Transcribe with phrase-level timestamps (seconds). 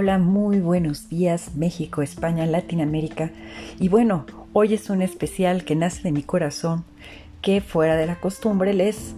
[0.00, 3.32] Hola, muy buenos días México, España, Latinoamérica.
[3.80, 6.84] Y bueno, hoy es un especial que nace de mi corazón,
[7.42, 9.16] que fuera de la costumbre les,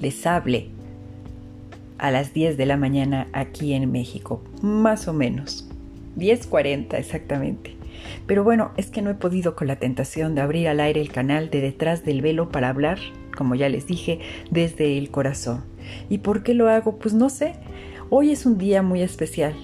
[0.00, 0.70] les hable
[1.98, 5.68] a las 10 de la mañana aquí en México, más o menos.
[6.16, 7.76] 10.40 exactamente.
[8.26, 11.12] Pero bueno, es que no he podido con la tentación de abrir al aire el
[11.12, 12.98] canal de detrás del velo para hablar,
[13.36, 14.20] como ya les dije,
[14.50, 15.64] desde el corazón.
[16.08, 16.96] ¿Y por qué lo hago?
[16.96, 17.56] Pues no sé.
[18.08, 19.54] Hoy es un día muy especial.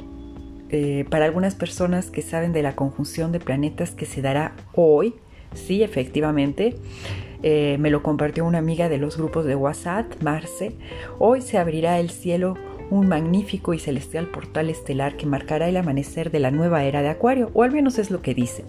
[0.70, 5.14] Eh, para algunas personas que saben de la conjunción de planetas que se dará hoy,
[5.54, 6.76] sí, efectivamente,
[7.42, 10.72] eh, me lo compartió una amiga de los grupos de WhatsApp, Marce.
[11.18, 12.54] Hoy se abrirá el cielo
[12.90, 17.08] un magnífico y celestial portal estelar que marcará el amanecer de la nueva era de
[17.08, 18.64] Acuario, o al menos es lo que dice.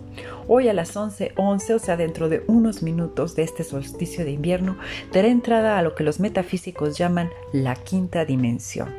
[0.48, 4.77] Hoy a las 11:11, o sea, dentro de unos minutos de este solsticio de invierno,
[5.13, 8.90] dará entrada a lo que los metafísicos llaman la quinta dimensión.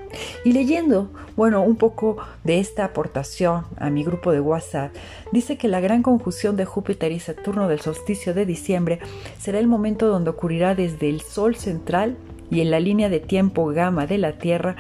[0.45, 4.93] Y leyendo, bueno, un poco de esta aportación a mi grupo de WhatsApp,
[5.33, 8.99] dice que la gran conjunción de Júpiter y Saturno del solsticio de diciembre
[9.39, 12.17] será el momento donde ocurrirá desde el Sol central
[12.51, 14.77] y en la línea de tiempo gamma de la Tierra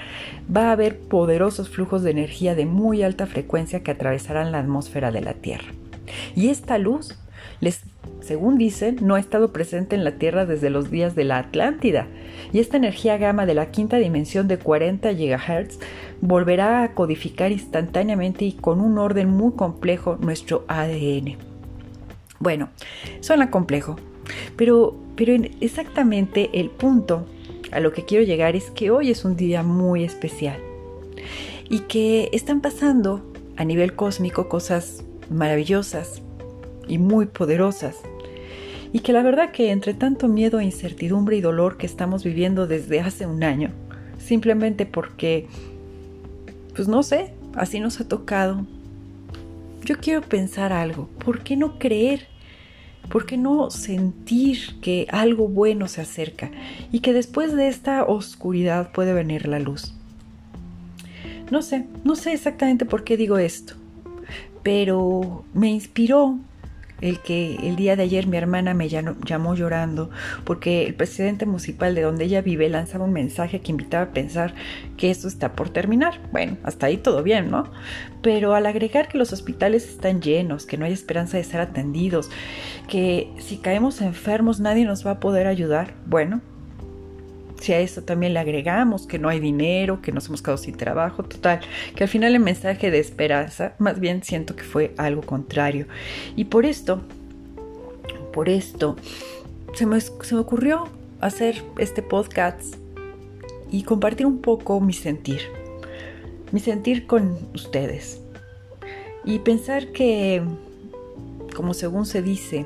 [0.55, 5.13] va a haber poderosos flujos de energía de muy alta frecuencia que atravesarán la atmósfera
[5.13, 5.73] de la Tierra.
[6.35, 7.19] Y esta luz,
[8.21, 12.09] según dicen, no ha estado presente en la Tierra desde los días de la Atlántida.
[12.53, 15.79] Y esta energía gamma de la quinta dimensión de 40 GHz
[16.21, 21.37] volverá a codificar instantáneamente y con un orden muy complejo nuestro ADN.
[22.41, 22.71] Bueno,
[23.21, 23.97] suena complejo,
[24.57, 27.27] pero, pero exactamente el punto
[27.71, 30.59] a lo que quiero llegar es que hoy es un día muy especial
[31.69, 33.23] y que están pasando
[33.57, 36.23] a nivel cósmico cosas maravillosas
[36.89, 37.97] y muy poderosas.
[38.93, 43.01] Y que la verdad que entre tanto miedo, incertidumbre y dolor que estamos viviendo desde
[43.01, 43.71] hace un año,
[44.19, 45.47] simplemente porque,
[46.75, 48.67] pues no sé, así nos ha tocado,
[49.85, 52.27] yo quiero pensar algo, ¿por qué no creer
[53.11, 56.51] ¿Por qué no sentir que algo bueno se acerca
[56.93, 59.93] y que después de esta oscuridad puede venir la luz?
[61.51, 63.75] No sé, no sé exactamente por qué digo esto,
[64.63, 66.39] pero me inspiró
[67.00, 70.11] el que el día de ayer mi hermana me llamó llorando
[70.44, 74.55] porque el presidente municipal de donde ella vive lanzaba un mensaje que invitaba a pensar
[74.96, 76.20] que esto está por terminar.
[76.33, 77.70] Bueno, hasta ahí todo bien, ¿no?
[78.22, 82.30] Pero al agregar que los hospitales están llenos, que no hay esperanza de ser atendidos,
[82.88, 86.40] que si caemos enfermos nadie nos va a poder ayudar, bueno,
[87.61, 90.77] si a eso también le agregamos que no hay dinero, que nos hemos quedado sin
[90.77, 91.61] trabajo, total,
[91.95, 95.87] que al final el mensaje de esperanza, más bien siento que fue algo contrario.
[96.37, 97.03] Y por esto,
[98.33, 98.97] por esto,
[99.75, 100.89] se me, se me ocurrió
[101.21, 102.77] hacer este podcast
[103.71, 105.42] y compartir un poco mi sentir,
[106.53, 108.21] mi sentir con ustedes.
[109.25, 110.42] Y pensar que,
[111.55, 112.65] como según se dice,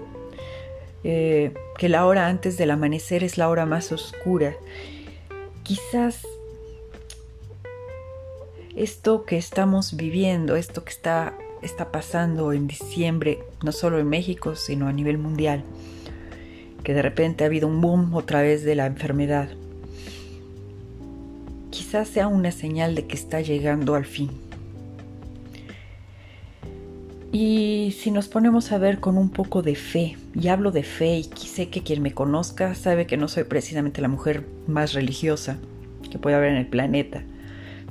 [1.04, 4.56] eh, que la hora antes del amanecer es la hora más oscura.
[5.62, 6.26] Quizás
[8.74, 14.56] esto que estamos viviendo, esto que está, está pasando en diciembre, no solo en México,
[14.56, 15.62] sino a nivel mundial,
[16.82, 19.50] que de repente ha habido un boom otra vez de la enfermedad,
[21.70, 24.43] quizás sea una señal de que está llegando al fin.
[27.34, 31.16] Y si nos ponemos a ver con un poco de fe, y hablo de fe
[31.16, 35.58] y sé que quien me conozca sabe que no soy precisamente la mujer más religiosa
[36.12, 37.24] que puede haber en el planeta,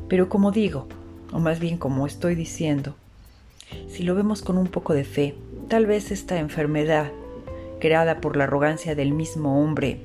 [0.08, 0.88] pero como digo,
[1.34, 2.96] o más bien como estoy diciendo,
[3.90, 5.36] si lo vemos con un poco de fe,
[5.68, 7.12] tal vez esta enfermedad
[7.82, 10.00] creada por la arrogancia del mismo hombre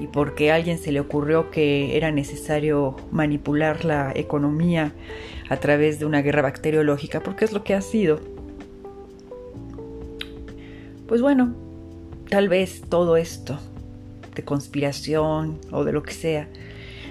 [0.00, 4.92] y porque a alguien se le ocurrió que era necesario manipular la economía
[5.48, 8.20] a través de una guerra bacteriológica, porque es lo que ha sido.
[11.06, 11.54] Pues bueno,
[12.28, 13.58] tal vez todo esto
[14.34, 16.48] de conspiración o de lo que sea,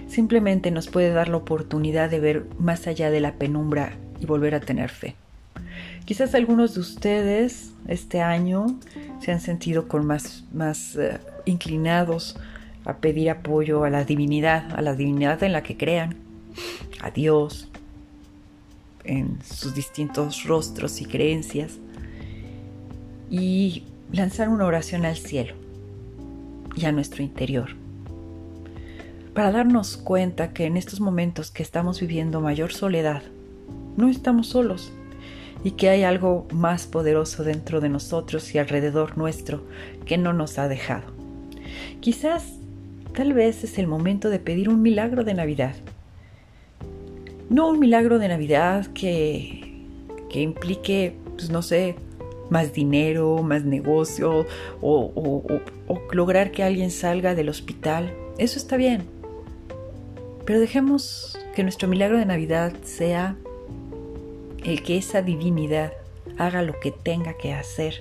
[0.08, 4.56] simplemente nos puede dar la oportunidad de ver más allá de la penumbra y volver
[4.56, 5.16] a tener fe.
[6.06, 8.80] Quizás algunos de ustedes este año
[9.20, 12.38] se han sentido con más, más eh, inclinados
[12.88, 16.16] a pedir apoyo a la divinidad, a la divinidad en la que crean,
[17.02, 17.70] a Dios,
[19.04, 21.80] en sus distintos rostros y creencias,
[23.30, 25.54] y lanzar una oración al cielo
[26.78, 27.72] y a nuestro interior,
[29.34, 33.22] para darnos cuenta que en estos momentos que estamos viviendo mayor soledad,
[33.98, 34.94] no estamos solos
[35.62, 39.66] y que hay algo más poderoso dentro de nosotros y alrededor nuestro
[40.06, 41.12] que no nos ha dejado.
[42.00, 42.54] Quizás
[43.18, 45.74] Tal vez es el momento de pedir un milagro de Navidad.
[47.50, 49.88] No un milagro de Navidad que,
[50.30, 51.96] que implique, pues no sé,
[52.52, 54.46] más dinero, más negocio
[54.82, 58.14] o, o lograr que alguien salga del hospital.
[58.38, 59.02] Eso está bien.
[60.46, 63.36] Pero dejemos que nuestro milagro de Navidad sea
[64.64, 65.92] el que esa divinidad
[66.38, 67.96] haga lo que tenga que hacer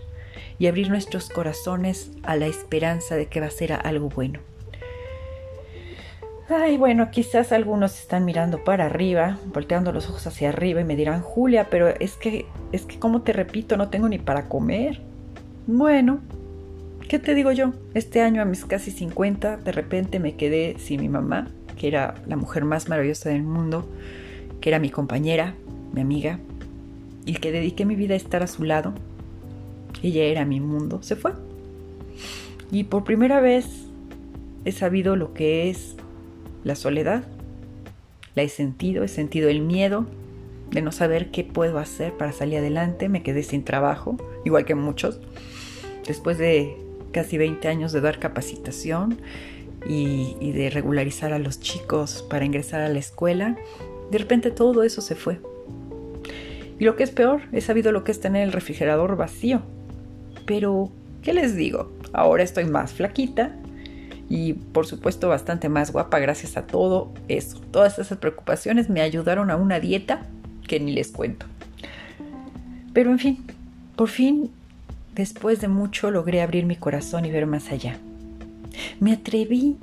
[0.59, 4.41] y abrir nuestros corazones a la esperanza de que va a ser algo bueno.
[6.49, 10.95] Ay, bueno, quizás algunos están mirando para arriba, volteando los ojos hacia arriba y me
[10.95, 15.01] dirán, Julia, pero es que, es que, como te repito, no tengo ni para comer.
[15.67, 16.21] Bueno,
[17.09, 17.73] ¿qué te digo yo?
[17.95, 22.15] Este año a mis casi 50, de repente me quedé sin mi mamá, que era
[22.29, 23.89] la mujer más maravillosa del mundo,
[24.61, 25.57] que era mi compañera,
[25.93, 26.39] mi amiga,
[27.25, 28.93] y que dediqué mi vida a estar a su lado.
[30.01, 31.33] Ella era mi mundo, se fue.
[32.71, 33.87] Y por primera vez
[34.65, 35.97] he sabido lo que es
[36.67, 37.23] la soledad.
[38.35, 40.05] La he sentido, he sentido el miedo
[40.71, 43.09] de no saber qué puedo hacer para salir adelante.
[43.09, 45.21] Me quedé sin trabajo, igual que muchos.
[46.07, 46.77] Después de
[47.13, 49.19] casi 20 años de dar capacitación
[49.89, 53.57] y, y de regularizar a los chicos para ingresar a la escuela,
[54.11, 55.39] de repente todo eso se fue.
[56.81, 59.63] Y lo que es peor, he sabido lo que es tener el refrigerador vacío.
[60.47, 60.91] Pero,
[61.23, 61.93] ¿qué les digo?
[62.13, 63.57] Ahora estoy más flaquita
[64.29, 67.61] y por supuesto bastante más guapa gracias a todo eso.
[67.71, 70.23] Todas esas preocupaciones me ayudaron a una dieta
[70.67, 71.47] que ni les cuento.
[72.93, 73.45] Pero en fin,
[73.95, 74.51] por fin,
[75.15, 77.99] después de mucho logré abrir mi corazón y ver más allá.
[79.01, 79.77] Me atreví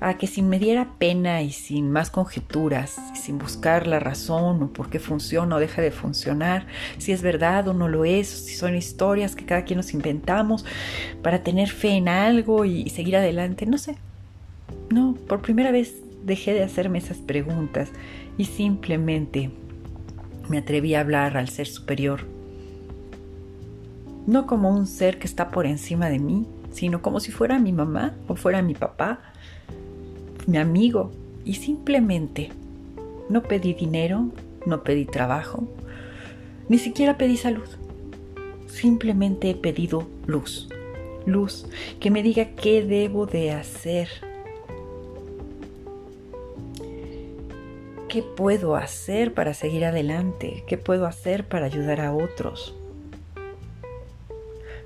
[0.00, 4.72] a que sin me diera pena y sin más conjeturas, sin buscar la razón o
[4.72, 6.66] por qué funciona o deja de funcionar,
[6.98, 10.64] si es verdad o no lo es, si son historias que cada quien nos inventamos
[11.22, 13.96] para tener fe en algo y seguir adelante, no sé.
[14.90, 15.94] No, por primera vez
[16.24, 17.90] dejé de hacerme esas preguntas
[18.38, 19.50] y simplemente
[20.48, 22.26] me atreví a hablar al ser superior.
[24.26, 27.72] No como un ser que está por encima de mí, sino como si fuera mi
[27.72, 29.20] mamá o fuera mi papá
[30.46, 31.10] mi amigo
[31.44, 32.50] y simplemente
[33.28, 34.28] no pedí dinero,
[34.66, 35.66] no pedí trabajo,
[36.68, 37.68] ni siquiera pedí salud.
[38.66, 40.68] Simplemente he pedido luz,
[41.26, 41.66] luz
[41.98, 44.08] que me diga qué debo de hacer.
[48.08, 50.64] ¿Qué puedo hacer para seguir adelante?
[50.66, 52.74] ¿Qué puedo hacer para ayudar a otros?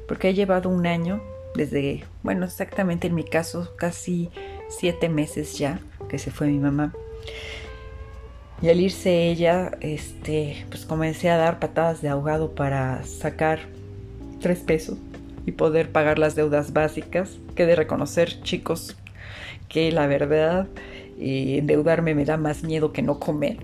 [0.07, 1.23] Porque he llevado un año
[1.55, 4.31] desde, bueno, exactamente en mi caso, casi
[4.79, 6.93] siete meses ya que se fue mi mamá.
[8.63, 13.61] Y al irse ella, este, pues comencé a dar patadas de ahogado para sacar
[14.41, 14.99] tres pesos
[15.45, 17.39] y poder pagar las deudas básicas.
[17.57, 18.97] Que de reconocer, chicos,
[19.69, 20.67] que la verdad,
[21.19, 23.59] eh, endeudarme me da más miedo que no comer.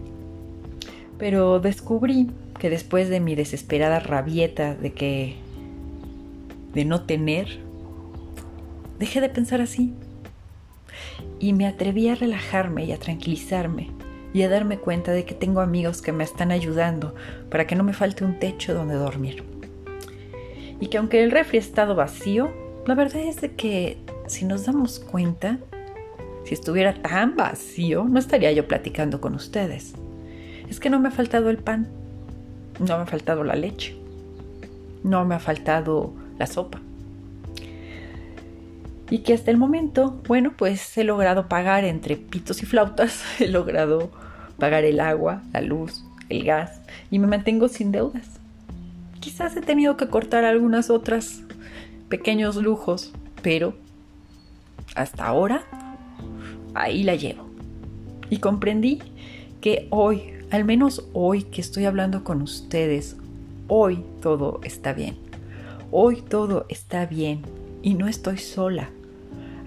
[1.18, 5.36] Pero descubrí que después de mi desesperada rabieta de que
[6.74, 7.58] de no tener,
[8.98, 9.94] dejé de pensar así
[11.40, 13.88] y me atreví a relajarme y a tranquilizarme
[14.32, 17.14] y a darme cuenta de que tengo amigos que me están ayudando
[17.50, 19.42] para que no me falte un techo donde dormir.
[20.78, 22.52] Y que aunque el refri ha estado vacío,
[22.86, 23.96] la verdad es de que
[24.26, 25.58] si nos damos cuenta,
[26.44, 29.94] si estuviera tan vacío, no estaría yo platicando con ustedes.
[30.68, 31.88] Es que no me ha faltado el pan,
[32.78, 33.96] no me ha faltado la leche,
[35.02, 36.80] no me ha faltado la sopa
[39.10, 43.48] y que hasta el momento, bueno, pues he logrado pagar entre pitos y flautas, he
[43.48, 44.10] logrado
[44.58, 48.26] pagar el agua, la luz, el gas y me mantengo sin deudas.
[49.18, 51.42] Quizás he tenido que cortar algunas otras
[52.08, 53.12] pequeños lujos,
[53.42, 53.74] pero
[54.94, 55.64] hasta ahora
[56.74, 57.50] ahí la llevo.
[58.30, 59.00] Y comprendí
[59.60, 63.16] que hoy, al menos hoy que estoy hablando con ustedes,
[63.66, 65.16] hoy todo está bien.
[65.90, 67.42] Hoy todo está bien
[67.82, 68.90] y no estoy sola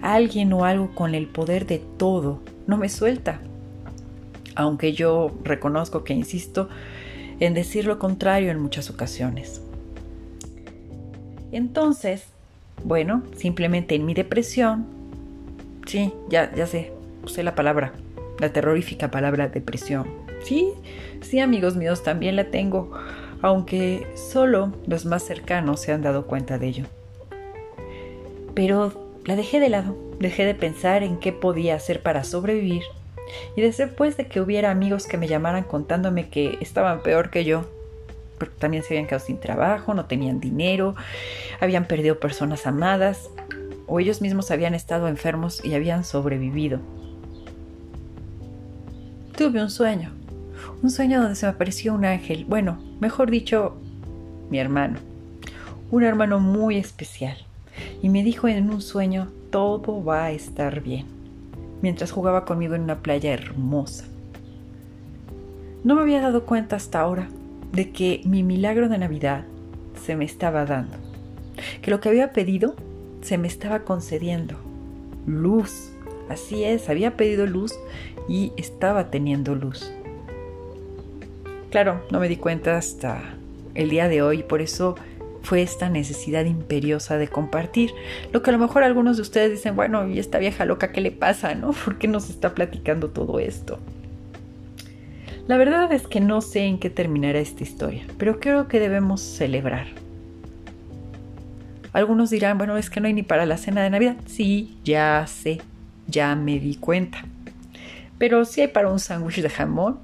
[0.04, 3.40] alguien o algo con el poder de todo no me suelta.
[4.54, 6.68] Aunque yo reconozco que insisto
[7.40, 9.62] en decir lo contrario en muchas ocasiones.
[11.52, 12.24] Entonces,
[12.84, 14.86] bueno, simplemente en mi depresión,
[15.86, 16.92] sí, ya, ya sé,
[17.24, 17.94] usé la palabra,
[18.38, 20.06] la terrorífica palabra depresión.
[20.44, 20.72] Sí,
[21.22, 22.92] sí, amigos míos, también la tengo,
[23.40, 26.84] aunque solo los más cercanos se han dado cuenta de ello.
[28.54, 32.82] Pero la dejé de lado, dejé de pensar en qué podía hacer para sobrevivir
[33.56, 37.64] y después de que hubiera amigos que me llamaran contándome que estaban peor que yo,
[38.38, 40.94] porque también se habían quedado sin trabajo, no tenían dinero,
[41.60, 43.30] habían perdido personas amadas
[43.86, 46.80] o ellos mismos habían estado enfermos y habían sobrevivido.
[49.36, 50.12] Tuve un sueño,
[50.82, 53.76] Un sueño donde se me apareció un ángel, bueno, mejor dicho,
[54.50, 54.98] mi hermano,
[55.90, 57.36] un hermano muy especial,
[58.02, 61.06] y me dijo en un sueño, todo va a estar bien,
[61.82, 64.04] mientras jugaba conmigo en una playa hermosa.
[65.84, 67.28] No me había dado cuenta hasta ahora
[67.72, 69.44] de que mi milagro de Navidad
[70.04, 70.96] se me estaba dando,
[71.82, 72.74] que lo que había pedido
[73.20, 74.56] se me estaba concediendo.
[75.26, 75.92] Luz,
[76.28, 77.74] así es, había pedido luz
[78.28, 79.90] y estaba teniendo luz.
[81.70, 83.34] Claro, no me di cuenta hasta
[83.74, 84.94] el día de hoy, por eso
[85.44, 87.92] fue esta necesidad imperiosa de compartir.
[88.32, 91.00] Lo que a lo mejor algunos de ustedes dicen, bueno, ¿y esta vieja loca qué
[91.00, 91.72] le pasa, no?
[91.84, 93.78] ¿Por qué nos está platicando todo esto?
[95.46, 99.20] La verdad es que no sé en qué terminará esta historia, pero creo que debemos
[99.20, 99.88] celebrar.
[101.92, 104.16] Algunos dirán, bueno, es que no hay ni para la cena de Navidad.
[104.26, 105.60] Sí, ya sé,
[106.08, 107.24] ya me di cuenta.
[108.16, 109.98] Pero sí hay para un sándwich de jamón.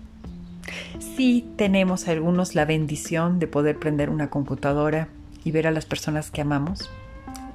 [1.16, 5.08] Sí tenemos algunos la bendición de poder prender una computadora
[5.44, 6.90] y ver a las personas que amamos.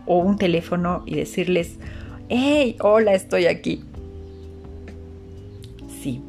[0.05, 1.77] O un teléfono y decirles,
[2.29, 3.83] hey, hola, estoy aquí.
[6.01, 6.21] Sí,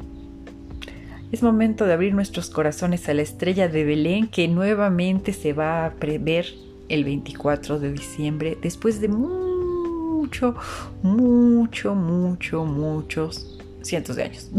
[1.31, 5.85] es momento de abrir nuestros corazones a la estrella de Belén que nuevamente se va
[5.85, 6.47] a prever
[6.87, 10.55] el 24 de diciembre después de mucho,
[11.03, 14.49] mucho, mucho, muchos cientos de años.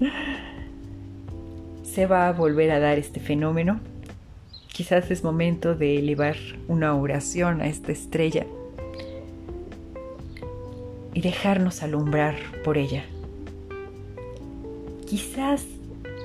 [1.82, 3.80] se va a volver a dar este fenómeno.
[4.74, 6.34] Quizás es momento de elevar
[6.66, 8.44] una oración a esta estrella
[11.12, 13.04] y dejarnos alumbrar por ella.
[15.06, 15.64] Quizás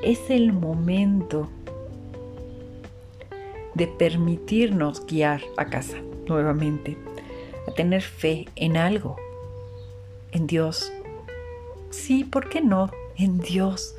[0.01, 1.47] es el momento
[3.75, 6.97] de permitirnos guiar a casa nuevamente,
[7.67, 9.15] a tener fe en algo,
[10.31, 10.91] en Dios.
[11.91, 12.89] Sí, ¿por qué no?
[13.15, 13.93] En Dios.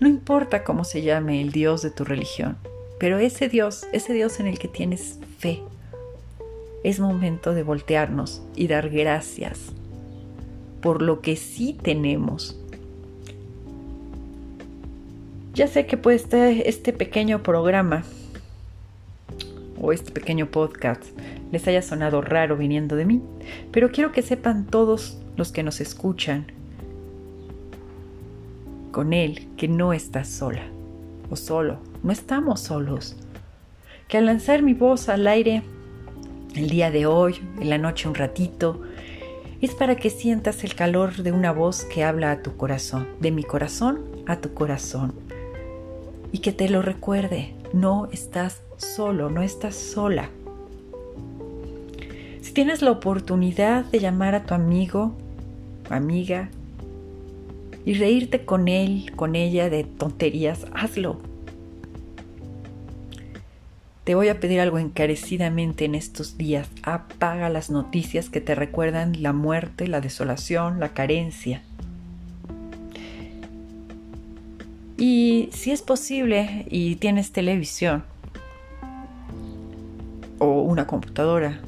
[0.00, 2.56] No importa cómo se llame el Dios de tu religión,
[3.00, 5.62] pero ese Dios, ese Dios en el que tienes fe,
[6.84, 9.72] es momento de voltearnos y dar gracias
[10.82, 12.60] por lo que sí tenemos.
[15.54, 18.04] Ya sé que pues este, este pequeño programa
[19.80, 21.02] o este pequeño podcast
[21.52, 23.22] les haya sonado raro viniendo de mí,
[23.72, 26.52] pero quiero que sepan todos los que nos escuchan
[28.92, 30.64] con él que no estás sola
[31.30, 33.16] o solo, no estamos solos.
[34.08, 35.62] Que al lanzar mi voz al aire
[36.54, 38.80] el día de hoy, en la noche un ratito,
[39.60, 43.30] es para que sientas el calor de una voz que habla a tu corazón, de
[43.30, 45.12] mi corazón a tu corazón
[46.32, 50.30] y que te lo recuerde, no estás solo, no estás sola.
[52.40, 55.12] Si tienes la oportunidad de llamar a tu amigo,
[55.88, 56.48] amiga,
[57.84, 61.18] y reírte con él, con ella de tonterías, hazlo.
[64.10, 66.68] Te voy a pedir algo encarecidamente en estos días.
[66.82, 71.62] Apaga las noticias que te recuerdan la muerte, la desolación, la carencia.
[74.98, 78.02] Y si es posible y tienes televisión
[80.40, 81.60] o una computadora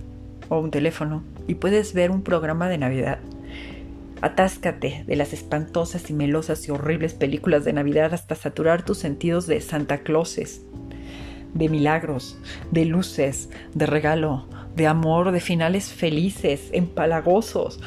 [0.48, 3.20] o un teléfono y puedes ver un programa de Navidad,
[4.20, 9.46] atáscate de las espantosas y melosas y horribles películas de Navidad hasta saturar tus sentidos
[9.46, 10.62] de Santa Clauses,
[11.54, 12.38] de milagros,
[12.70, 17.80] de luces, de regalo, de amor, de finales felices, empalagosos,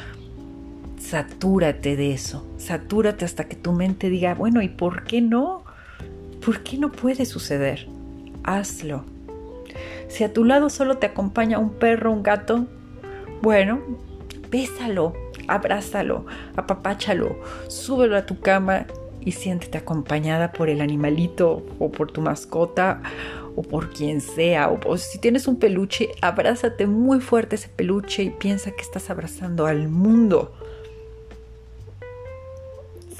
[0.98, 5.64] satúrate de eso, satúrate hasta que tu mente diga, bueno, ¿y por qué no?
[6.44, 7.86] ¿Por qué no puede suceder?
[8.44, 9.04] Hazlo.
[10.08, 12.66] Si a tu lado solo te acompaña un perro, un gato,
[13.42, 13.80] bueno,
[14.50, 15.14] bésalo,
[15.48, 17.36] abrázalo, apapáchalo,
[17.68, 18.86] súbelo a tu cama
[19.26, 23.02] y siéntete acompañada por el animalito o por tu mascota
[23.56, 24.70] o por quien sea.
[24.70, 29.66] O, si tienes un peluche, abrázate muy fuerte ese peluche y piensa que estás abrazando
[29.66, 30.54] al mundo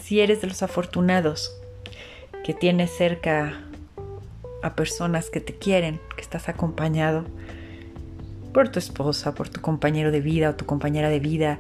[0.07, 1.61] si eres de los afortunados
[2.45, 3.61] que tienes cerca
[4.63, 7.25] a personas que te quieren, que estás acompañado
[8.55, 11.59] por tu esposa, por tu compañero de vida o tu compañera de vida,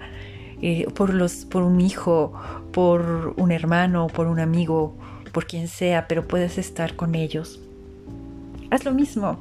[0.62, 2.32] eh, por, los, por un hijo,
[2.72, 4.96] por un hermano, por un amigo,
[5.32, 7.60] por quien sea, pero puedes estar con ellos.
[8.70, 9.38] Haz lo mismo.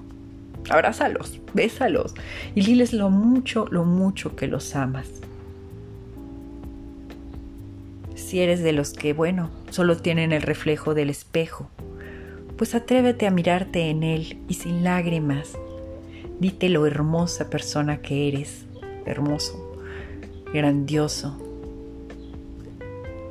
[0.70, 2.16] Abrázalos, bésalos
[2.56, 5.22] y diles lo mucho, lo mucho que los amas
[8.26, 11.70] si eres de los que, bueno, solo tienen el reflejo del espejo,
[12.58, 15.58] pues atrévete a mirarte en él y sin lágrimas.
[16.40, 18.66] Dite lo hermosa persona que eres,
[19.06, 19.65] hermoso,
[20.56, 21.38] grandioso,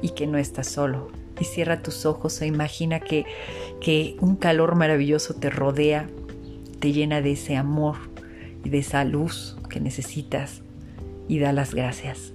[0.02, 1.08] y que no estás solo,
[1.40, 3.24] y cierra tus ojos e imagina que,
[3.80, 6.08] que un calor maravilloso te rodea,
[6.78, 7.96] te llena de ese amor
[8.64, 10.60] y de esa luz que necesitas
[11.26, 12.33] y da las gracias.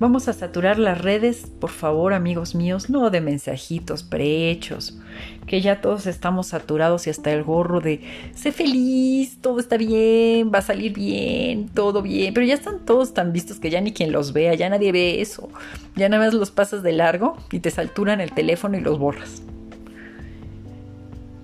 [0.00, 4.98] Vamos a saturar las redes, por favor, amigos míos, no de mensajitos prehechos,
[5.46, 8.00] que ya todos estamos saturados y hasta el gorro de
[8.34, 13.14] sé feliz, todo está bien, va a salir bien, todo bien, pero ya están todos
[13.14, 15.48] tan vistos que ya ni quien los vea, ya nadie ve eso,
[15.94, 19.42] ya nada más los pasas de largo y te saturan el teléfono y los borras.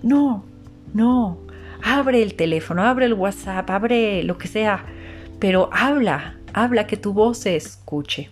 [0.03, 0.45] No,
[0.93, 1.39] no,
[1.85, 4.87] abre el teléfono, abre el WhatsApp, abre lo que sea,
[5.39, 8.29] pero habla, habla que tu voz se escuche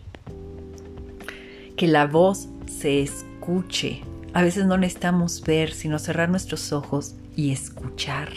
[1.78, 4.02] que la voz se escuche.
[4.34, 8.30] A veces no necesitamos ver, sino cerrar nuestros ojos y escuchar.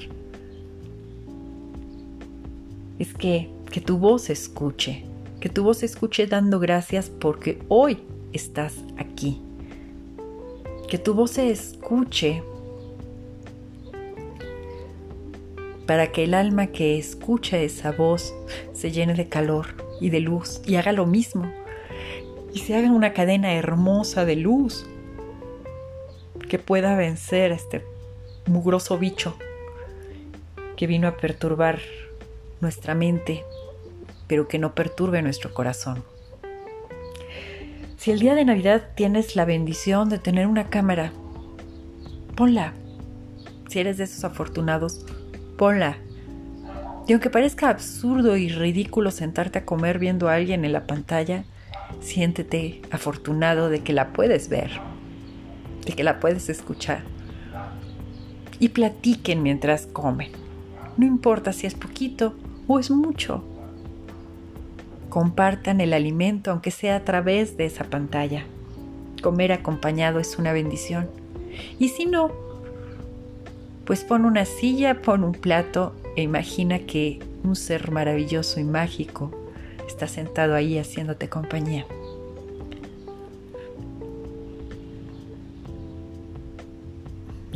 [3.00, 5.04] Es que, que tu voz se escuche,
[5.40, 7.98] que tu voz se escuche dando gracias porque hoy
[8.32, 9.42] estás aquí.
[10.88, 12.44] Que tu voz se escuche
[15.88, 18.36] para que el alma que escucha esa voz
[18.74, 19.66] se llene de calor
[20.00, 21.52] y de luz y haga lo mismo
[22.54, 24.86] y se haga una cadena hermosa de luz
[26.50, 27.84] que pueda vencer a este
[28.46, 29.36] mugroso bicho
[30.76, 31.80] que vino a perturbar
[32.60, 33.44] nuestra mente,
[34.28, 36.04] pero que no perturbe nuestro corazón.
[37.98, 41.12] Si el día de Navidad tienes la bendición de tener una cámara,
[42.36, 42.74] ponla.
[43.70, 45.06] Si eres de esos afortunados,
[45.58, 45.98] ponla.
[47.08, 51.44] Y aunque parezca absurdo y ridículo sentarte a comer viendo a alguien en la pantalla,
[52.02, 54.72] Siéntete afortunado de que la puedes ver,
[55.86, 57.04] de que la puedes escuchar.
[58.60, 60.32] Y platiquen mientras comen.
[60.98, 62.34] No importa si es poquito
[62.68, 63.44] o es mucho.
[65.10, 68.46] Compartan el alimento aunque sea a través de esa pantalla.
[69.22, 71.10] Comer acompañado es una bendición.
[71.80, 72.32] Y si no,
[73.86, 79.32] pues pon una silla, pon un plato e imagina que un ser maravilloso y mágico
[79.88, 81.86] está sentado ahí haciéndote compañía.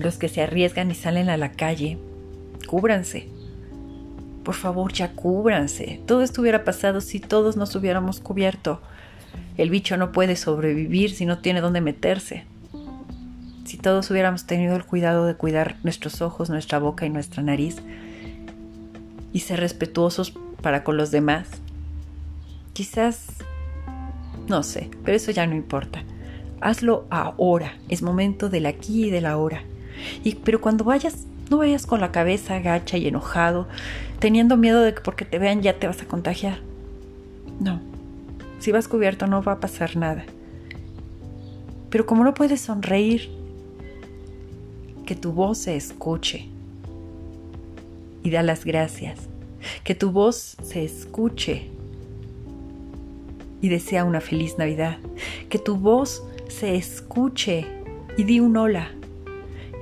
[0.06, 1.98] Los que se arriesgan y salen a la calle,
[2.68, 3.28] cúbranse.
[4.44, 6.00] Por favor, ya cúbranse.
[6.06, 8.80] Todo esto hubiera pasado si todos nos hubiéramos cubierto.
[9.58, 12.46] El bicho no puede sobrevivir si no tiene dónde meterse.
[13.63, 17.78] Si todos hubiéramos tenido el cuidado de cuidar nuestros ojos, nuestra boca y nuestra nariz
[19.34, 21.48] y ser respetuosos para con los demás,
[22.76, 23.28] Quizás,
[24.50, 26.04] no sé, pero eso ya no importa.
[26.60, 29.63] Hazlo ahora, es momento del aquí y del ahora.
[30.43, 33.67] Pero cuando vayas, no vayas con la cabeza agacha y enojado,
[34.19, 36.60] teniendo miedo de que porque te vean ya te vas a contagiar.
[37.60, 37.79] No,
[38.60, 40.25] si vas cubierto no va a pasar nada.
[41.89, 43.29] Pero como no puedes sonreír,
[45.05, 46.47] que tu voz se escuche
[48.23, 49.19] y da las gracias.
[49.84, 51.69] Que tu voz se escuche
[53.62, 54.97] y desea una feliz Navidad.
[55.47, 57.65] Que tu voz se escuche
[58.17, 58.94] y di un hola.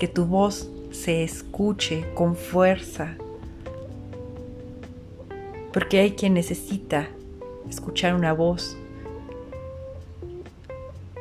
[0.04, 3.16] Que tu voz se escuche con fuerza.
[5.72, 7.08] Porque hay quien necesita
[7.70, 8.76] escuchar una voz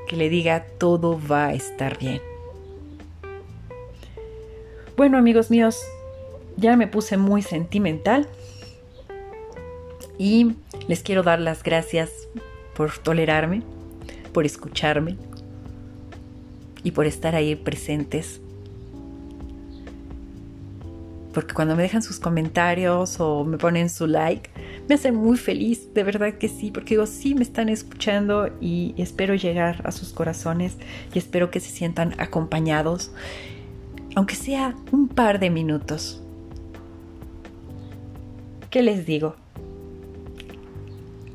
[0.09, 2.21] que le diga todo va a estar bien.
[4.97, 5.81] Bueno amigos míos,
[6.57, 8.29] ya me puse muy sentimental
[10.19, 10.57] y
[10.89, 12.11] les quiero dar las gracias
[12.75, 13.63] por tolerarme,
[14.33, 15.17] por escucharme
[16.83, 18.42] y por estar ahí presentes.
[21.33, 24.51] Porque cuando me dejan sus comentarios o me ponen su like,
[24.89, 28.95] me hacen muy feliz, de verdad que sí, porque digo, sí me están escuchando y
[28.99, 30.77] espero llegar a sus corazones
[31.15, 33.13] y espero que se sientan acompañados,
[34.15, 36.23] aunque sea un par de minutos.
[38.71, 39.37] ¿Qué les digo?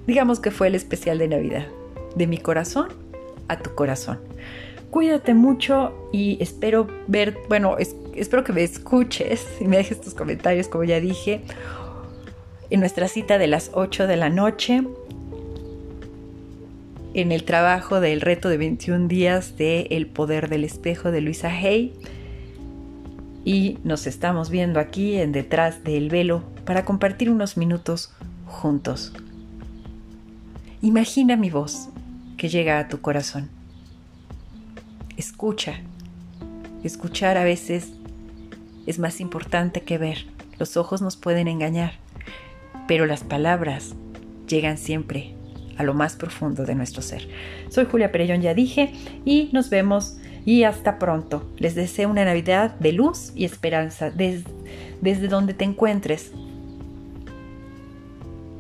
[0.05, 1.67] Digamos que fue el especial de Navidad,
[2.15, 2.89] de mi corazón
[3.47, 4.19] a tu corazón.
[4.89, 7.77] Cuídate mucho y espero ver, bueno,
[8.17, 11.41] espero que me escuches y me dejes tus comentarios, como ya dije,
[12.69, 14.84] en nuestra cita de las 8 de la noche,
[17.13, 21.49] en el trabajo del reto de 21 días de El Poder del Espejo de Luisa
[21.49, 21.93] Hay.
[23.43, 28.13] Y nos estamos viendo aquí en Detrás del Velo para compartir unos minutos
[28.45, 29.13] juntos.
[30.82, 31.89] Imagina mi voz
[32.38, 33.49] que llega a tu corazón.
[35.15, 35.82] Escucha.
[36.84, 37.96] Escuchar a veces
[38.88, 40.26] es más importante que ver.
[40.58, 41.93] Los ojos nos pueden engañar,
[42.88, 43.93] pero las palabras
[44.47, 45.36] llegan siempre
[45.78, 47.28] a lo más profundo de nuestro ser.
[47.69, 48.93] Soy Julia Perellón, ya dije,
[49.26, 51.47] y nos vemos y hasta pronto.
[51.58, 56.32] Les deseo una Navidad de luz y esperanza desde donde te encuentres.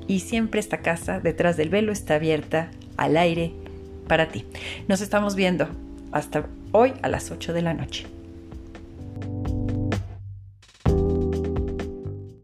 [0.05, 3.53] Y siempre esta casa detrás del velo está abierta al aire
[4.07, 4.45] para ti.
[4.87, 5.67] Nos estamos viendo
[6.11, 8.16] hasta hoy a las 8 de la noche.